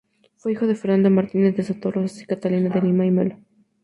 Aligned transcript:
Fue 0.35 0.53
hijo 0.53 0.65
de 0.65 0.73
Fernando 0.73 1.11
Martínez 1.11 1.55
de 1.55 1.61
Soto 1.61 1.91
Rozas 1.91 2.23
y 2.23 2.25
Catalina 2.25 2.69
de 2.73 2.81
Lima 2.81 3.05
y 3.05 3.11
Melo. 3.11 3.37